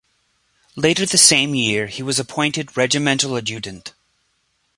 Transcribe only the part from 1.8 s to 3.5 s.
he was appointed regimental